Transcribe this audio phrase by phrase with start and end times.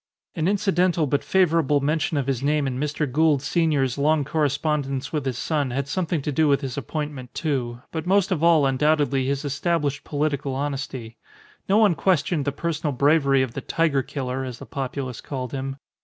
[0.33, 3.05] An incidental but favourable mention of his name in Mr.
[3.05, 7.83] Gould senior's long correspondence with his son had something to do with his appointment, too;
[7.91, 11.17] but most of all undoubtedly his established political honesty.
[11.69, 15.77] No one questioned the personal bravery of the Tiger killer, as the populace called him.